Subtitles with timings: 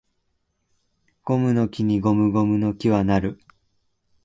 [1.23, 3.39] ゴムの木にゴムゴムの木は成る